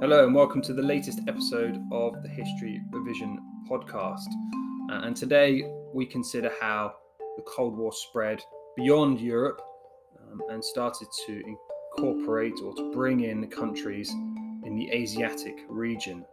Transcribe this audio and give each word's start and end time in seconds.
Hello, 0.00 0.24
and 0.24 0.34
welcome 0.34 0.60
to 0.62 0.74
the 0.74 0.82
latest 0.82 1.20
episode 1.28 1.80
of 1.92 2.20
the 2.24 2.28
History 2.28 2.82
Revision 2.90 3.38
podcast. 3.70 4.26
Uh, 4.90 5.06
and 5.06 5.16
today 5.16 5.62
we 5.94 6.04
consider 6.04 6.50
how 6.60 6.94
the 7.36 7.42
Cold 7.44 7.78
War 7.78 7.92
spread 7.92 8.42
beyond 8.76 9.20
Europe 9.20 9.62
um, 10.20 10.42
and 10.50 10.62
started 10.62 11.06
to 11.26 11.56
incorporate 11.96 12.54
or 12.64 12.74
to 12.74 12.92
bring 12.92 13.20
in 13.20 13.48
countries 13.48 14.10
in 14.64 14.74
the 14.76 14.90
Asiatic 14.90 15.60
region. 15.68 16.26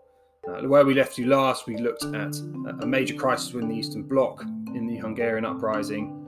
Uh, 0.47 0.68
where 0.68 0.83
we 0.83 0.96
left 0.96 1.19
you 1.19 1.28
last, 1.28 1.68
we 1.68 1.78
looked 1.78 2.04
at 2.04 2.36
a 2.82 2.86
major 2.86 3.14
crisis 3.14 3.54
within 3.54 3.69
the 3.69 3.75
Eastern 3.75 4.04
Bloc 4.04 4.41
in 4.73 4.87
the 4.87 4.97
Hungarian 4.97 5.46
uprising. 5.46 6.28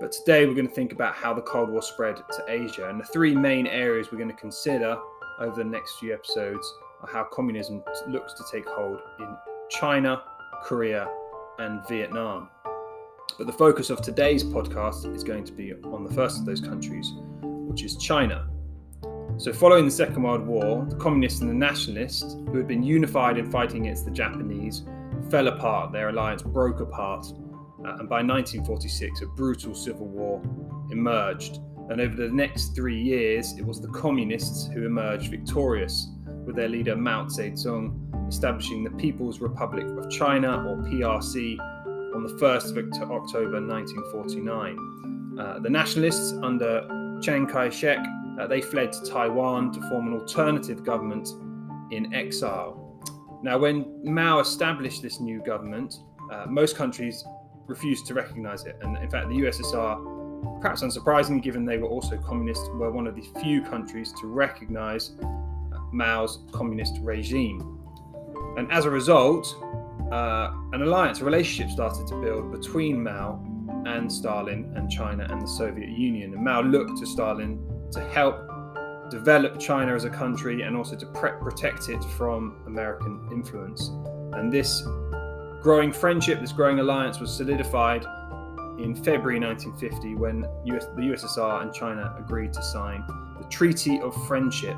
But 0.00 0.10
today 0.10 0.46
we're 0.46 0.54
going 0.54 0.68
to 0.68 0.74
think 0.74 0.92
about 0.92 1.14
how 1.14 1.34
the 1.34 1.42
Cold 1.42 1.68
War 1.68 1.82
spread 1.82 2.16
to 2.16 2.44
Asia. 2.48 2.88
And 2.88 2.98
the 2.98 3.04
three 3.04 3.34
main 3.34 3.66
areas 3.66 4.10
we're 4.10 4.18
going 4.18 4.30
to 4.30 4.36
consider 4.36 4.98
over 5.40 5.56
the 5.56 5.68
next 5.68 5.98
few 5.98 6.12
episodes 6.14 6.74
how 7.08 7.24
communism 7.24 7.82
looks 8.08 8.32
to 8.34 8.44
take 8.50 8.66
hold 8.66 9.00
in 9.18 9.36
China, 9.70 10.22
Korea, 10.62 11.08
and 11.58 11.86
Vietnam. 11.88 12.48
But 13.38 13.46
the 13.46 13.52
focus 13.52 13.90
of 13.90 14.02
today's 14.02 14.44
podcast 14.44 15.12
is 15.14 15.24
going 15.24 15.44
to 15.44 15.52
be 15.52 15.72
on 15.72 16.04
the 16.04 16.14
first 16.14 16.38
of 16.38 16.46
those 16.46 16.60
countries, 16.60 17.12
which 17.42 17.82
is 17.82 17.96
China. 17.96 18.48
So, 19.38 19.52
following 19.52 19.86
the 19.86 19.90
Second 19.90 20.22
World 20.22 20.46
War, 20.46 20.86
the 20.88 20.96
communists 20.96 21.40
and 21.40 21.48
the 21.48 21.54
nationalists, 21.54 22.34
who 22.34 22.58
had 22.58 22.68
been 22.68 22.82
unified 22.82 23.38
in 23.38 23.50
fighting 23.50 23.86
against 23.86 24.04
the 24.04 24.10
Japanese, 24.10 24.82
fell 25.30 25.48
apart. 25.48 25.92
Their 25.92 26.10
alliance 26.10 26.42
broke 26.42 26.80
apart. 26.80 27.26
Uh, 27.84 27.96
and 27.98 28.08
by 28.08 28.22
1946, 28.22 29.22
a 29.22 29.26
brutal 29.26 29.74
civil 29.74 30.06
war 30.06 30.42
emerged. 30.90 31.60
And 31.90 32.00
over 32.00 32.14
the 32.16 32.28
next 32.28 32.74
three 32.74 33.00
years, 33.00 33.54
it 33.58 33.66
was 33.66 33.80
the 33.80 33.88
communists 33.88 34.68
who 34.68 34.86
emerged 34.86 35.30
victorious, 35.30 36.08
with 36.46 36.56
their 36.56 36.68
leader 36.68 36.96
Mao 36.96 37.26
Zedong 37.26 38.28
establishing 38.28 38.82
the 38.82 38.90
People's 38.90 39.40
Republic 39.40 39.86
of 39.86 40.10
China, 40.10 40.64
or 40.66 40.76
PRC, 40.78 41.58
on 42.14 42.24
the 42.24 42.34
1st 42.34 43.02
of 43.02 43.10
October 43.10 43.60
1949. 43.60 45.38
Uh, 45.38 45.58
the 45.60 45.70
nationalists 45.70 46.32
under 46.42 47.18
Chiang 47.22 47.46
Kai 47.46 47.68
shek 47.70 47.98
uh, 48.38 48.46
they 48.46 48.60
fled 48.60 48.92
to 48.92 49.04
Taiwan 49.04 49.72
to 49.72 49.80
form 49.88 50.08
an 50.08 50.14
alternative 50.14 50.84
government 50.84 51.28
in 51.90 52.12
exile. 52.14 52.78
Now, 53.42 53.58
when 53.58 54.00
Mao 54.02 54.40
established 54.40 55.02
this 55.02 55.20
new 55.20 55.42
government, 55.42 55.94
uh, 56.30 56.46
most 56.48 56.76
countries 56.76 57.24
refused 57.66 58.06
to 58.06 58.14
recognize 58.14 58.64
it. 58.64 58.78
And 58.80 58.96
in 58.96 59.10
fact, 59.10 59.28
the 59.28 59.34
USSR, 59.34 60.11
perhaps 60.60 60.82
unsurprisingly, 60.82 61.42
given 61.42 61.64
they 61.64 61.78
were 61.78 61.88
also 61.88 62.16
communist, 62.18 62.72
were 62.74 62.90
one 62.90 63.06
of 63.06 63.14
the 63.14 63.22
few 63.40 63.62
countries 63.62 64.12
to 64.20 64.26
recognize 64.26 65.12
uh, 65.22 65.78
Mao's 65.92 66.40
communist 66.52 66.98
regime. 67.02 67.78
And 68.56 68.70
as 68.70 68.84
a 68.84 68.90
result, 68.90 69.56
uh, 70.12 70.52
an 70.72 70.82
alliance, 70.82 71.20
a 71.20 71.24
relationship 71.24 71.72
started 71.72 72.06
to 72.08 72.20
build 72.20 72.52
between 72.52 73.02
Mao 73.02 73.42
and 73.86 74.12
Stalin 74.12 74.72
and 74.76 74.90
China 74.90 75.26
and 75.30 75.40
the 75.40 75.46
Soviet 75.46 75.88
Union. 75.88 76.34
And 76.34 76.44
Mao 76.44 76.60
looked 76.62 76.98
to 76.98 77.06
Stalin 77.06 77.58
to 77.92 78.00
help 78.10 78.48
develop 79.10 79.58
China 79.58 79.94
as 79.94 80.04
a 80.04 80.10
country 80.10 80.62
and 80.62 80.76
also 80.76 80.96
to 80.96 81.06
pre- 81.06 81.32
protect 81.40 81.88
it 81.88 82.02
from 82.16 82.56
American 82.66 83.28
influence. 83.30 83.88
And 84.32 84.52
this 84.52 84.82
growing 85.62 85.92
friendship, 85.92 86.40
this 86.40 86.52
growing 86.52 86.80
alliance 86.80 87.20
was 87.20 87.34
solidified 87.34 88.04
in 88.78 88.94
February 88.94 89.40
1950 89.40 90.14
when 90.16 90.46
US, 90.64 90.86
the 90.96 91.02
USSR 91.02 91.62
and 91.62 91.72
China 91.72 92.14
agreed 92.18 92.52
to 92.52 92.62
sign 92.62 93.04
the 93.38 93.46
Treaty 93.48 94.00
of 94.00 94.14
Friendship. 94.26 94.76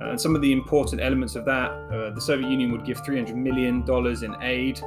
Uh, 0.00 0.10
and 0.10 0.20
some 0.20 0.36
of 0.36 0.42
the 0.42 0.52
important 0.52 1.00
elements 1.00 1.34
of 1.34 1.44
that, 1.44 1.70
uh, 1.70 2.10
the 2.10 2.20
Soviet 2.20 2.48
Union 2.48 2.70
would 2.70 2.84
give 2.84 3.02
$300 3.02 3.34
million 3.34 3.84
in 4.22 4.42
aid 4.42 4.80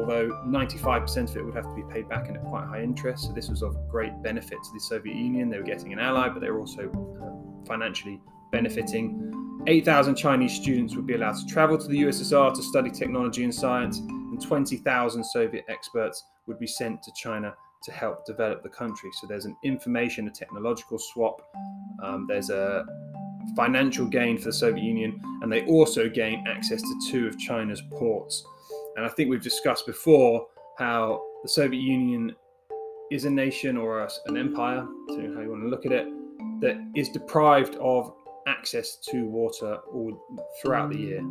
although 0.00 0.30
95% 0.46 1.30
of 1.30 1.36
it 1.36 1.44
would 1.44 1.54
have 1.54 1.68
to 1.68 1.74
be 1.74 1.82
paid 1.82 2.08
back 2.08 2.28
in 2.28 2.36
at 2.36 2.44
quite 2.44 2.64
high 2.66 2.82
interest. 2.82 3.24
So 3.24 3.32
this 3.32 3.48
was 3.48 3.62
of 3.62 3.76
great 3.88 4.22
benefit 4.22 4.58
to 4.62 4.70
the 4.72 4.80
Soviet 4.80 5.14
Union. 5.14 5.50
They 5.50 5.58
were 5.58 5.64
getting 5.64 5.92
an 5.92 5.98
ally, 5.98 6.28
but 6.28 6.40
they 6.40 6.50
were 6.50 6.60
also 6.60 6.90
uh, 6.90 7.66
financially 7.66 8.20
benefiting. 8.50 9.62
8,000 9.66 10.14
Chinese 10.14 10.54
students 10.54 10.96
would 10.96 11.06
be 11.06 11.14
allowed 11.14 11.36
to 11.36 11.46
travel 11.46 11.76
to 11.76 11.86
the 11.86 12.02
USSR 12.02 12.54
to 12.54 12.62
study 12.62 12.90
technology 12.90 13.44
and 13.44 13.54
science, 13.54 14.00
and 14.40 14.48
20,000 14.48 15.24
Soviet 15.24 15.64
experts 15.68 16.24
would 16.46 16.58
be 16.58 16.66
sent 16.66 17.02
to 17.02 17.12
China 17.12 17.54
to 17.82 17.92
help 17.92 18.26
develop 18.26 18.62
the 18.62 18.68
country. 18.68 19.10
So 19.20 19.26
there's 19.26 19.44
an 19.44 19.56
information, 19.64 20.28
a 20.28 20.30
technological 20.30 20.98
swap. 20.98 21.42
Um, 22.02 22.26
there's 22.28 22.50
a 22.50 22.84
financial 23.56 24.06
gain 24.06 24.38
for 24.38 24.46
the 24.46 24.52
Soviet 24.52 24.82
Union, 24.82 25.20
and 25.42 25.50
they 25.50 25.64
also 25.66 26.08
gain 26.08 26.44
access 26.46 26.82
to 26.82 27.00
two 27.10 27.26
of 27.26 27.38
China's 27.38 27.82
ports. 27.90 28.44
And 28.96 29.06
I 29.06 29.08
think 29.08 29.30
we've 29.30 29.42
discussed 29.42 29.86
before 29.86 30.46
how 30.78 31.22
the 31.42 31.48
Soviet 31.48 31.80
Union 31.80 32.34
is 33.10 33.24
a 33.24 33.30
nation 33.30 33.76
or 33.76 34.00
a, 34.00 34.10
an 34.26 34.36
empire, 34.36 34.86
depending 35.08 35.34
how 35.34 35.40
you 35.40 35.50
want 35.50 35.62
to 35.62 35.68
look 35.68 35.86
at 35.86 35.92
it, 35.92 36.06
that 36.60 36.76
is 36.94 37.08
deprived 37.08 37.76
of 37.76 38.12
access 38.46 38.96
to 38.96 39.26
water 39.26 39.78
all 39.92 40.46
throughout 40.60 40.90
the 40.90 40.98
year 40.98 41.22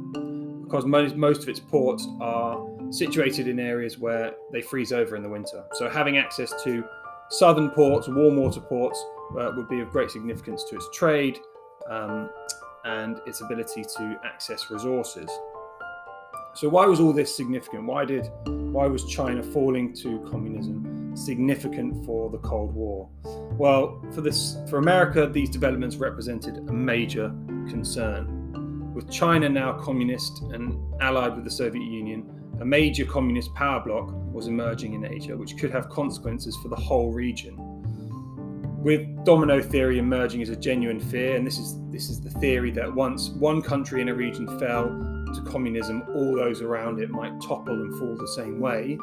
because 0.69 0.85
most, 0.85 1.15
most 1.15 1.41
of 1.41 1.49
its 1.49 1.59
ports 1.59 2.07
are 2.21 2.63
situated 2.91 3.47
in 3.47 3.59
areas 3.59 3.97
where 3.99 4.33
they 4.51 4.61
freeze 4.61 4.91
over 4.91 5.15
in 5.15 5.23
the 5.23 5.29
winter. 5.29 5.63
So 5.73 5.89
having 5.89 6.17
access 6.17 6.51
to 6.63 6.83
southern 7.29 7.69
ports, 7.69 8.07
warm 8.07 8.37
water 8.37 8.61
ports, 8.61 9.03
uh, 9.39 9.51
would 9.55 9.69
be 9.69 9.79
of 9.79 9.91
great 9.91 10.09
significance 10.09 10.63
to 10.65 10.75
its 10.75 10.89
trade 10.93 11.39
um, 11.89 12.29
and 12.85 13.21
its 13.25 13.41
ability 13.41 13.83
to 13.83 14.19
access 14.23 14.71
resources. 14.71 15.29
So 16.55 16.67
why 16.67 16.85
was 16.87 16.99
all 16.99 17.13
this 17.13 17.35
significant? 17.35 17.85
Why 17.85 18.05
did 18.05 18.29
why 18.45 18.87
was 18.87 19.05
China 19.05 19.41
falling 19.41 19.93
to 19.95 20.19
communism 20.29 21.15
significant 21.15 22.05
for 22.05 22.29
the 22.29 22.39
Cold 22.39 22.73
War? 22.73 23.07
Well, 23.51 24.03
for 24.13 24.21
this 24.21 24.57
for 24.69 24.77
America, 24.79 25.27
these 25.27 25.49
developments 25.49 25.95
represented 25.97 26.57
a 26.57 26.73
major 26.73 27.29
concern. 27.69 28.93
With 28.93 29.09
China 29.11 29.47
now 29.47 29.73
communist 29.73 30.41
and 30.53 30.75
allied 31.01 31.35
with 31.35 31.45
the 31.45 31.51
Soviet 31.51 31.83
Union, 31.83 32.38
a 32.59 32.65
major 32.65 33.05
communist 33.05 33.53
power 33.55 33.79
bloc 33.79 34.11
was 34.33 34.47
emerging 34.47 34.93
in 34.93 35.05
Asia, 35.05 35.35
which 35.35 35.57
could 35.57 35.71
have 35.71 35.89
consequences 35.89 36.55
for 36.57 36.67
the 36.67 36.75
whole 36.75 37.11
region. 37.11 37.55
With 38.83 39.25
domino 39.25 39.61
theory 39.61 39.99
emerging 39.99 40.41
as 40.41 40.49
a 40.49 40.55
genuine 40.55 40.99
fear, 40.99 41.35
and 41.35 41.45
this 41.45 41.57
is 41.57 41.75
this 41.89 42.09
is 42.09 42.21
the 42.21 42.29
theory 42.39 42.71
that 42.71 42.93
once 42.93 43.29
one 43.29 43.61
country 43.61 44.01
in 44.01 44.09
a 44.09 44.13
region 44.13 44.47
fell, 44.59 44.87
to 45.33 45.41
communism, 45.41 46.03
all 46.15 46.35
those 46.35 46.61
around 46.61 46.99
it 46.99 47.09
might 47.09 47.39
topple 47.41 47.73
and 47.73 47.97
fall 47.99 48.15
the 48.15 48.27
same 48.27 48.59
way. 48.59 48.97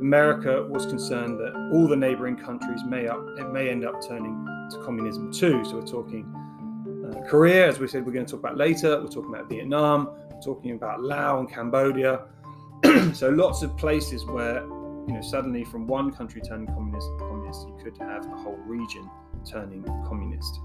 America 0.00 0.66
was 0.68 0.86
concerned 0.86 1.38
that 1.38 1.54
all 1.72 1.86
the 1.86 1.96
neighboring 1.96 2.36
countries 2.36 2.82
may 2.84 3.06
up, 3.06 3.24
it 3.38 3.50
may 3.50 3.68
end 3.68 3.84
up 3.84 4.00
turning 4.06 4.44
to 4.70 4.78
communism 4.84 5.32
too. 5.32 5.64
So 5.64 5.76
we're 5.76 5.86
talking 5.86 6.26
uh, 7.06 7.28
Korea, 7.28 7.68
as 7.68 7.78
we 7.78 7.86
said, 7.86 8.04
we're 8.04 8.12
going 8.12 8.26
to 8.26 8.30
talk 8.30 8.40
about 8.40 8.56
later. 8.56 9.00
We're 9.00 9.06
talking 9.06 9.32
about 9.32 9.48
Vietnam. 9.48 10.10
We're 10.30 10.40
talking 10.40 10.72
about 10.72 11.02
Laos 11.02 11.40
and 11.40 11.52
Cambodia. 11.52 12.24
so 13.14 13.28
lots 13.28 13.62
of 13.62 13.76
places 13.76 14.24
where 14.24 14.62
you 15.06 15.14
know 15.14 15.22
suddenly 15.22 15.64
from 15.64 15.86
one 15.86 16.12
country 16.12 16.40
turning 16.40 16.66
communist, 16.66 17.08
communist, 17.18 17.66
you 17.68 17.78
could 17.82 17.96
have 17.98 18.24
a 18.26 18.36
whole 18.36 18.58
region 18.66 19.08
turning 19.48 19.82
communist. 20.06 20.60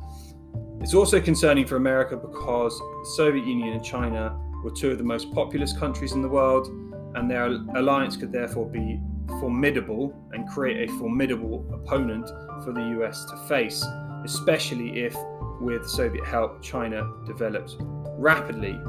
It's 0.81 0.93
also 0.93 1.19
concerning 1.19 1.65
for 1.65 1.75
America 1.75 2.15
because 2.15 2.77
the 2.77 3.13
Soviet 3.15 3.45
Union 3.45 3.73
and 3.73 3.83
China 3.83 4.39
were 4.63 4.71
two 4.71 4.91
of 4.91 4.97
the 4.97 5.03
most 5.03 5.31
populous 5.33 5.73
countries 5.77 6.13
in 6.13 6.21
the 6.21 6.29
world, 6.29 6.67
and 7.15 7.29
their 7.29 7.45
alliance 7.75 8.15
could 8.15 8.31
therefore 8.31 8.69
be 8.69 8.99
formidable 9.39 10.15
and 10.33 10.47
create 10.47 10.89
a 10.89 10.93
formidable 10.93 11.67
opponent 11.73 12.27
for 12.63 12.71
the 12.73 12.81
US 12.99 13.25
to 13.25 13.37
face, 13.47 13.85
especially 14.23 15.03
if, 15.03 15.15
with 15.59 15.87
Soviet 15.87 16.25
help, 16.25 16.61
China 16.61 17.11
develops 17.25 17.77
rapidly. 18.17 18.79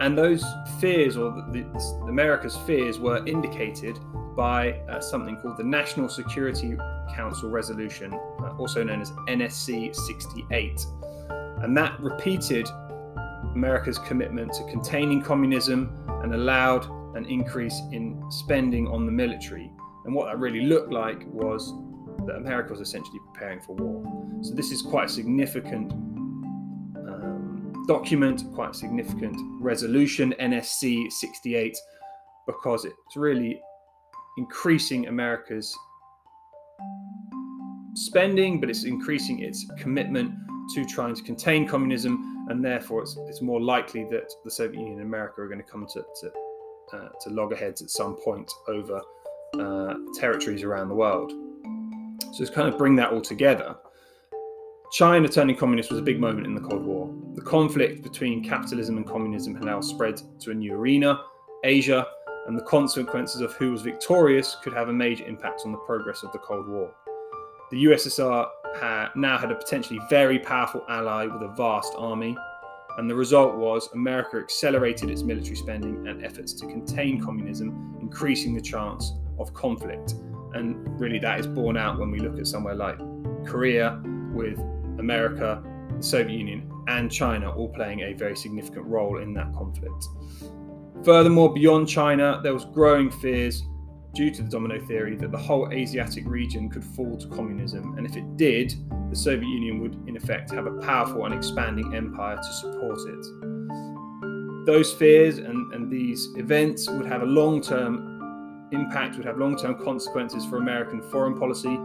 And 0.00 0.16
those 0.16 0.42
fears, 0.78 1.16
or 1.18 1.30
the, 1.30 1.42
the, 1.52 2.06
America's 2.08 2.56
fears, 2.56 2.98
were 2.98 3.24
indicated 3.26 3.98
by 4.34 4.72
uh, 4.88 4.98
something 4.98 5.36
called 5.36 5.58
the 5.58 5.64
National 5.64 6.08
Security 6.08 6.74
Council 7.14 7.50
Resolution, 7.50 8.14
uh, 8.14 8.56
also 8.58 8.82
known 8.82 9.02
as 9.02 9.10
NSC 9.28 9.94
68. 9.94 10.86
And 11.62 11.76
that 11.76 12.00
repeated 12.00 12.66
America's 13.54 13.98
commitment 13.98 14.54
to 14.54 14.64
containing 14.70 15.20
communism 15.20 15.94
and 16.22 16.34
allowed 16.34 16.86
an 17.14 17.26
increase 17.26 17.78
in 17.92 18.24
spending 18.30 18.88
on 18.88 19.04
the 19.04 19.12
military. 19.12 19.70
And 20.06 20.14
what 20.14 20.26
that 20.26 20.38
really 20.38 20.62
looked 20.62 20.90
like 20.92 21.26
was 21.26 21.74
that 22.26 22.36
America 22.36 22.70
was 22.70 22.80
essentially 22.80 23.18
preparing 23.32 23.60
for 23.60 23.74
war. 23.76 24.02
So 24.42 24.54
this 24.54 24.70
is 24.70 24.80
quite 24.80 25.06
a 25.06 25.08
significant 25.08 25.92
document, 27.90 28.44
quite 28.54 28.72
significant 28.76 29.36
resolution, 29.60 30.32
NSC 30.40 31.10
68, 31.10 31.76
because 32.46 32.84
it's 32.84 33.16
really 33.16 33.60
increasing 34.38 35.08
America's 35.08 35.76
spending, 37.94 38.60
but 38.60 38.70
it's 38.70 38.84
increasing 38.84 39.40
its 39.40 39.66
commitment 39.76 40.32
to 40.72 40.84
trying 40.84 41.16
to 41.16 41.22
contain 41.24 41.66
communism 41.66 42.46
and 42.48 42.64
therefore 42.64 43.02
it's, 43.02 43.16
it's 43.28 43.42
more 43.42 43.60
likely 43.60 44.04
that 44.04 44.32
the 44.44 44.50
Soviet 44.52 44.78
Union 44.78 44.98
and 45.00 45.08
America 45.08 45.40
are 45.40 45.48
going 45.48 45.58
to 45.58 45.68
come 45.68 45.84
to 45.88 46.04
to, 46.20 46.32
uh, 46.96 47.08
to 47.22 47.30
loggerheads 47.30 47.82
at 47.82 47.90
some 47.90 48.14
point 48.24 48.48
over 48.68 49.00
uh, 49.58 49.94
territories 50.14 50.62
around 50.62 50.90
the 50.90 50.94
world. 50.94 51.32
So 52.34 52.44
to 52.44 52.52
kind 52.52 52.68
of 52.68 52.78
bring 52.78 52.94
that 52.96 53.10
all 53.10 53.20
together, 53.20 53.74
China 54.90 55.28
turning 55.28 55.54
communist 55.54 55.90
was 55.90 56.00
a 56.00 56.02
big 56.02 56.18
moment 56.18 56.48
in 56.48 56.54
the 56.54 56.60
Cold 56.60 56.84
War. 56.84 57.14
The 57.34 57.42
conflict 57.42 58.02
between 58.02 58.42
capitalism 58.42 58.96
and 58.96 59.06
communism 59.06 59.54
had 59.54 59.64
now 59.64 59.80
spread 59.80 60.20
to 60.40 60.50
a 60.50 60.54
new 60.54 60.74
arena, 60.74 61.22
Asia, 61.62 62.04
and 62.48 62.58
the 62.58 62.64
consequences 62.64 63.40
of 63.40 63.52
who 63.52 63.70
was 63.70 63.82
victorious 63.82 64.56
could 64.64 64.72
have 64.72 64.88
a 64.88 64.92
major 64.92 65.24
impact 65.24 65.62
on 65.64 65.70
the 65.70 65.78
progress 65.78 66.24
of 66.24 66.32
the 66.32 66.38
Cold 66.38 66.66
War. 66.68 66.92
The 67.70 67.84
USSR 67.84 68.48
had, 68.80 69.10
now 69.14 69.38
had 69.38 69.52
a 69.52 69.54
potentially 69.54 70.00
very 70.10 70.40
powerful 70.40 70.84
ally 70.88 71.26
with 71.26 71.42
a 71.42 71.54
vast 71.56 71.94
army, 71.96 72.36
and 72.98 73.08
the 73.08 73.14
result 73.14 73.54
was 73.54 73.88
America 73.92 74.38
accelerated 74.38 75.08
its 75.08 75.22
military 75.22 75.54
spending 75.54 76.08
and 76.08 76.24
efforts 76.24 76.52
to 76.54 76.66
contain 76.66 77.20
communism, 77.20 77.96
increasing 78.00 78.54
the 78.54 78.60
chance 78.60 79.12
of 79.38 79.54
conflict. 79.54 80.14
And 80.54 81.00
really, 81.00 81.20
that 81.20 81.38
is 81.38 81.46
borne 81.46 81.76
out 81.76 82.00
when 82.00 82.10
we 82.10 82.18
look 82.18 82.40
at 82.40 82.48
somewhere 82.48 82.74
like 82.74 82.98
Korea 83.46 84.02
with 84.32 84.58
America, 84.98 85.62
the 85.96 86.02
Soviet 86.02 86.36
Union, 86.36 86.70
and 86.88 87.10
China 87.10 87.50
all 87.50 87.68
playing 87.68 88.00
a 88.00 88.12
very 88.14 88.36
significant 88.36 88.86
role 88.86 89.18
in 89.18 89.34
that 89.34 89.52
conflict. 89.54 90.04
Furthermore, 91.04 91.52
beyond 91.52 91.88
China, 91.88 92.40
there 92.42 92.52
was 92.52 92.64
growing 92.66 93.10
fears 93.10 93.62
due 94.14 94.30
to 94.30 94.42
the 94.42 94.48
domino 94.48 94.84
theory 94.86 95.16
that 95.16 95.30
the 95.30 95.38
whole 95.38 95.72
Asiatic 95.72 96.26
region 96.26 96.68
could 96.68 96.84
fall 96.84 97.16
to 97.16 97.28
communism, 97.28 97.96
and 97.96 98.06
if 98.06 98.16
it 98.16 98.36
did, 98.36 98.74
the 99.08 99.16
Soviet 99.16 99.48
Union 99.48 99.80
would 99.80 99.94
in 100.08 100.16
effect 100.16 100.50
have 100.50 100.66
a 100.66 100.72
powerful 100.78 101.24
and 101.24 101.34
expanding 101.34 101.94
empire 101.94 102.36
to 102.36 102.52
support 102.52 102.98
it. 103.06 104.66
Those 104.66 104.92
fears 104.92 105.38
and, 105.38 105.72
and 105.72 105.90
these 105.90 106.28
events 106.36 106.88
would 106.90 107.06
have 107.06 107.22
a 107.22 107.26
long 107.26 107.60
term 107.60 108.68
impact, 108.72 109.16
would 109.16 109.26
have 109.26 109.38
long 109.38 109.56
term 109.56 109.82
consequences 109.82 110.44
for 110.44 110.58
American 110.58 111.02
foreign 111.10 111.38
policy 111.38 111.78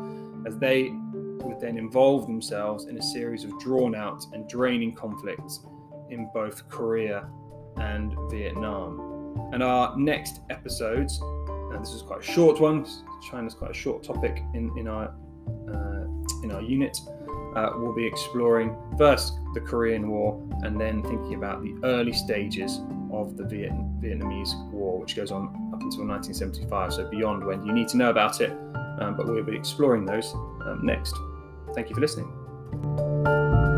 as 0.45 0.57
they 0.57 0.93
would 1.43 1.59
then 1.59 1.77
involve 1.77 2.27
themselves 2.27 2.85
in 2.85 2.97
a 2.97 3.01
series 3.01 3.43
of 3.43 3.57
drawn 3.59 3.95
out 3.95 4.25
and 4.33 4.47
draining 4.47 4.93
conflicts 4.93 5.65
in 6.09 6.29
both 6.33 6.67
Korea 6.69 7.29
and 7.77 8.15
Vietnam. 8.29 9.49
And 9.53 9.61
our 9.61 9.97
next 9.97 10.41
episodes, 10.49 11.19
and 11.47 11.81
this 11.81 11.91
is 11.91 12.01
quite 12.01 12.21
a 12.21 12.23
short 12.23 12.59
one, 12.59 12.85
China's 13.29 13.53
quite 13.53 13.71
a 13.71 13.75
short 13.75 14.03
topic 14.03 14.43
in, 14.53 14.71
in 14.77 14.87
our 14.87 15.13
uh, 15.69 16.05
in 16.43 16.51
our 16.51 16.61
unit. 16.61 16.97
Uh, 17.55 17.71
we'll 17.77 17.95
be 17.95 18.05
exploring 18.05 18.75
first 18.97 19.39
the 19.53 19.61
Korean 19.61 20.09
War 20.09 20.41
and 20.63 20.79
then 20.79 21.01
thinking 21.03 21.35
about 21.35 21.61
the 21.61 21.75
early 21.83 22.11
stages 22.11 22.79
of 23.21 23.37
the 23.37 23.43
Viet- 23.43 23.71
Vietnamese 24.01 24.53
War, 24.71 24.99
which 24.99 25.15
goes 25.15 25.31
on 25.31 25.47
up 25.73 25.81
until 25.81 26.05
1975, 26.05 26.93
so 26.93 27.09
beyond 27.09 27.45
when 27.45 27.65
you 27.65 27.73
need 27.73 27.87
to 27.89 27.97
know 27.97 28.09
about 28.09 28.41
it. 28.41 28.51
Um, 28.99 29.15
but 29.17 29.27
we'll 29.27 29.43
be 29.43 29.55
exploring 29.55 30.05
those 30.05 30.33
um, 30.33 30.81
next. 30.83 31.15
Thank 31.73 31.89
you 31.89 31.95
for 31.95 32.01
listening. 32.01 33.74